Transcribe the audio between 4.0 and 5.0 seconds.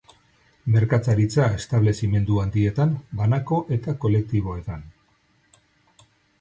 kolektiboetan.